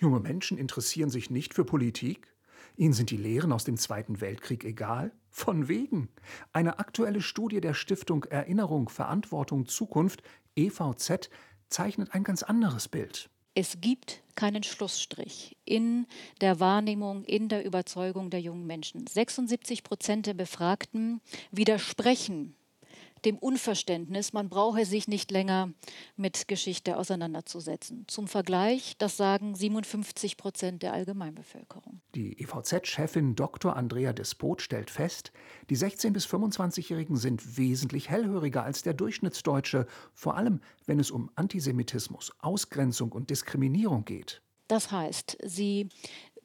Junge 0.00 0.20
Menschen 0.20 0.58
interessieren 0.58 1.10
sich 1.10 1.28
nicht 1.28 1.54
für 1.54 1.64
Politik? 1.64 2.32
Ihnen 2.76 2.92
sind 2.92 3.10
die 3.10 3.16
Lehren 3.16 3.50
aus 3.50 3.64
dem 3.64 3.76
Zweiten 3.76 4.20
Weltkrieg 4.20 4.62
egal? 4.62 5.10
Von 5.28 5.66
wegen. 5.66 6.08
Eine 6.52 6.78
aktuelle 6.78 7.20
Studie 7.20 7.60
der 7.60 7.74
Stiftung 7.74 8.22
Erinnerung, 8.24 8.88
Verantwortung, 8.88 9.66
Zukunft 9.66 10.22
EVZ 10.54 11.30
zeichnet 11.68 12.14
ein 12.14 12.22
ganz 12.22 12.44
anderes 12.44 12.86
Bild. 12.86 13.28
Es 13.54 13.80
gibt 13.80 14.22
keinen 14.36 14.62
Schlussstrich 14.62 15.56
in 15.64 16.06
der 16.40 16.60
Wahrnehmung, 16.60 17.24
in 17.24 17.48
der 17.48 17.64
Überzeugung 17.64 18.30
der 18.30 18.40
jungen 18.40 18.68
Menschen. 18.68 19.04
76 19.04 19.82
Prozent 19.82 20.26
der 20.26 20.34
Befragten 20.34 21.20
widersprechen 21.50 22.54
dem 23.24 23.38
Unverständnis, 23.38 24.32
man 24.32 24.48
brauche 24.48 24.84
sich 24.84 25.08
nicht 25.08 25.30
länger 25.30 25.72
mit 26.16 26.48
Geschichte 26.48 26.96
auseinanderzusetzen. 26.96 28.04
Zum 28.08 28.28
Vergleich, 28.28 28.96
das 28.98 29.16
sagen 29.16 29.54
57 29.54 30.36
Prozent 30.36 30.82
der 30.82 30.92
Allgemeinbevölkerung. 30.92 32.00
Die 32.14 32.40
EVZ-Chefin 32.40 33.34
Dr. 33.34 33.76
Andrea 33.76 34.12
Despot 34.12 34.62
stellt 34.62 34.90
fest, 34.90 35.32
die 35.70 35.76
16- 35.76 36.12
bis 36.12 36.26
25-Jährigen 36.26 37.16
sind 37.16 37.56
wesentlich 37.58 38.08
hellhöriger 38.08 38.64
als 38.64 38.82
der 38.82 38.94
Durchschnittsdeutsche, 38.94 39.86
vor 40.14 40.36
allem 40.36 40.60
wenn 40.86 41.00
es 41.00 41.10
um 41.10 41.30
Antisemitismus, 41.34 42.32
Ausgrenzung 42.40 43.12
und 43.12 43.30
Diskriminierung 43.30 44.04
geht. 44.04 44.42
Das 44.68 44.92
heißt, 44.92 45.38
sie 45.44 45.88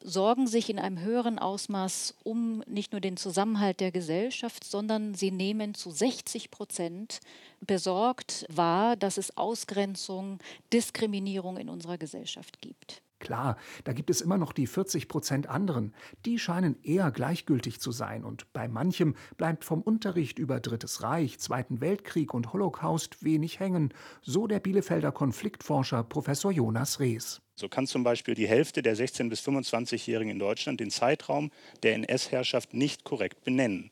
sorgen 0.03 0.47
sich 0.47 0.69
in 0.69 0.79
einem 0.79 0.99
höheren 0.99 1.39
Ausmaß 1.39 2.15
um 2.23 2.63
nicht 2.67 2.91
nur 2.91 3.01
den 3.01 3.17
Zusammenhalt 3.17 3.79
der 3.79 3.91
Gesellschaft, 3.91 4.63
sondern 4.63 5.13
sie 5.13 5.31
nehmen 5.31 5.75
zu 5.75 5.91
60 5.91 6.51
Prozent 6.51 7.19
besorgt 7.61 8.45
wahr, 8.49 8.95
dass 8.95 9.17
es 9.17 9.37
Ausgrenzung, 9.37 10.39
Diskriminierung 10.73 11.57
in 11.57 11.69
unserer 11.69 11.97
Gesellschaft 11.97 12.59
gibt. 12.59 13.02
Klar, 13.23 13.55
da 13.85 13.93
gibt 13.93 14.09
es 14.09 14.19
immer 14.19 14.37
noch 14.37 14.51
die 14.51 14.67
40 14.67 15.07
Prozent 15.07 15.47
anderen. 15.47 15.93
Die 16.25 16.37
scheinen 16.37 16.75
eher 16.83 17.09
gleichgültig 17.09 17.79
zu 17.79 17.93
sein. 17.93 18.25
Und 18.25 18.51
bei 18.51 18.67
manchem 18.67 19.15
bleibt 19.37 19.63
vom 19.63 19.81
Unterricht 19.81 20.39
über 20.39 20.59
Drittes 20.59 21.03
Reich, 21.03 21.39
Zweiten 21.39 21.79
Weltkrieg 21.79 22.33
und 22.33 22.51
Holocaust 22.51 23.23
wenig 23.23 23.61
hängen. 23.61 23.93
So 24.21 24.45
der 24.45 24.59
Bielefelder 24.59 25.13
Konfliktforscher 25.13 26.03
Professor 26.03 26.51
Jonas 26.51 26.99
Rees. 26.99 27.41
So 27.55 27.69
kann 27.69 27.87
zum 27.87 28.03
Beispiel 28.03 28.33
die 28.33 28.47
Hälfte 28.47 28.81
der 28.81 28.97
16- 28.97 29.29
bis 29.29 29.39
25-Jährigen 29.39 30.31
in 30.31 30.39
Deutschland 30.39 30.81
den 30.81 30.89
Zeitraum 30.89 31.49
der 31.81 31.95
NS-Herrschaft 31.95 32.73
nicht 32.73 33.05
korrekt 33.05 33.45
benennen. 33.45 33.89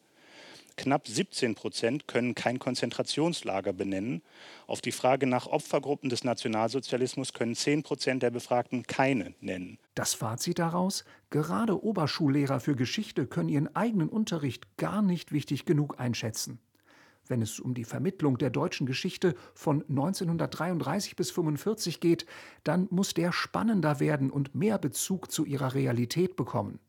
Knapp 0.77 1.07
17 1.07 1.55
Prozent 1.55 2.07
können 2.07 2.35
kein 2.35 2.59
Konzentrationslager 2.59 3.73
benennen. 3.73 4.21
Auf 4.67 4.81
die 4.81 4.91
Frage 4.91 5.27
nach 5.27 5.47
Opfergruppen 5.47 6.09
des 6.09 6.23
Nationalsozialismus 6.23 7.33
können 7.33 7.55
10 7.55 7.83
Prozent 7.83 8.23
der 8.23 8.31
Befragten 8.31 8.83
keine 8.83 9.33
nennen. 9.41 9.77
Das 9.95 10.13
Fazit 10.13 10.59
daraus? 10.59 11.03
Gerade 11.29 11.83
Oberschullehrer 11.83 12.59
für 12.59 12.75
Geschichte 12.75 13.27
können 13.27 13.49
ihren 13.49 13.75
eigenen 13.75 14.09
Unterricht 14.09 14.77
gar 14.77 15.01
nicht 15.01 15.31
wichtig 15.31 15.65
genug 15.65 15.99
einschätzen. 15.99 16.59
Wenn 17.27 17.41
es 17.41 17.59
um 17.59 17.73
die 17.73 17.85
Vermittlung 17.85 18.37
der 18.37 18.49
deutschen 18.49 18.85
Geschichte 18.85 19.35
von 19.53 19.83
1933 19.87 21.15
bis 21.15 21.29
1945 21.29 21.99
geht, 21.99 22.25
dann 22.63 22.87
muss 22.89 23.13
der 23.13 23.31
spannender 23.31 23.99
werden 23.99 24.31
und 24.31 24.53
mehr 24.55 24.77
Bezug 24.77 25.31
zu 25.31 25.45
ihrer 25.45 25.73
Realität 25.73 26.35
bekommen. 26.35 26.79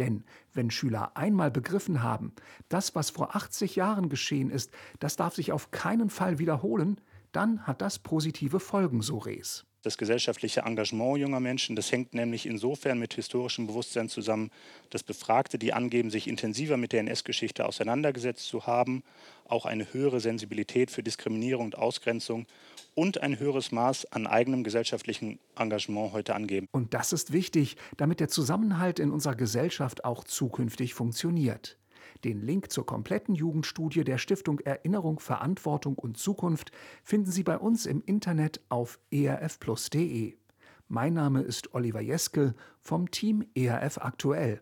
Denn 0.00 0.24
wenn 0.54 0.70
Schüler 0.70 1.14
einmal 1.14 1.50
begriffen 1.50 2.02
haben, 2.02 2.32
das, 2.70 2.94
was 2.94 3.10
vor 3.10 3.36
80 3.36 3.76
Jahren 3.76 4.08
geschehen 4.08 4.48
ist, 4.48 4.72
das 4.98 5.16
darf 5.16 5.34
sich 5.34 5.52
auf 5.52 5.72
keinen 5.72 6.08
Fall 6.08 6.38
wiederholen, 6.38 7.02
dann 7.32 7.66
hat 7.66 7.82
das 7.82 7.98
positive 7.98 8.60
Folgen, 8.60 9.02
so 9.02 9.18
Rees. 9.18 9.66
Das 9.82 9.96
gesellschaftliche 9.96 10.60
Engagement 10.60 11.18
junger 11.18 11.40
Menschen, 11.40 11.74
das 11.74 11.90
hängt 11.90 12.12
nämlich 12.12 12.44
insofern 12.44 12.98
mit 12.98 13.14
historischem 13.14 13.66
Bewusstsein 13.66 14.10
zusammen, 14.10 14.50
dass 14.90 15.02
Befragte, 15.02 15.58
die 15.58 15.72
angeben, 15.72 16.10
sich 16.10 16.28
intensiver 16.28 16.76
mit 16.76 16.92
der 16.92 17.00
NS-Geschichte 17.00 17.64
auseinandergesetzt 17.64 18.46
zu 18.46 18.66
haben, 18.66 19.02
auch 19.48 19.64
eine 19.64 19.90
höhere 19.92 20.20
Sensibilität 20.20 20.90
für 20.90 21.02
Diskriminierung 21.02 21.64
und 21.64 21.78
Ausgrenzung 21.78 22.46
und 22.94 23.22
ein 23.22 23.38
höheres 23.38 23.72
Maß 23.72 24.12
an 24.12 24.26
eigenem 24.26 24.64
gesellschaftlichen 24.64 25.38
Engagement 25.56 26.12
heute 26.12 26.34
angeben. 26.34 26.68
Und 26.72 26.92
das 26.92 27.14
ist 27.14 27.32
wichtig, 27.32 27.76
damit 27.96 28.20
der 28.20 28.28
Zusammenhalt 28.28 28.98
in 28.98 29.10
unserer 29.10 29.34
Gesellschaft 29.34 30.04
auch 30.04 30.24
zukünftig 30.24 30.92
funktioniert. 30.92 31.79
Den 32.24 32.40
Link 32.40 32.70
zur 32.70 32.86
kompletten 32.86 33.34
Jugendstudie 33.34 34.04
der 34.04 34.18
Stiftung 34.18 34.60
Erinnerung, 34.60 35.20
Verantwortung 35.20 35.96
und 35.96 36.16
Zukunft 36.16 36.72
finden 37.02 37.30
Sie 37.30 37.42
bei 37.42 37.58
uns 37.58 37.86
im 37.86 38.02
Internet 38.04 38.60
auf 38.68 38.98
erfplus.de. 39.10 40.36
Mein 40.88 41.14
Name 41.14 41.42
ist 41.42 41.74
Oliver 41.74 42.00
Jeske 42.00 42.54
vom 42.80 43.10
Team 43.10 43.44
ERF 43.54 43.98
Aktuell. 43.98 44.60